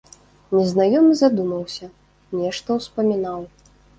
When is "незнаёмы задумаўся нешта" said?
0.53-2.79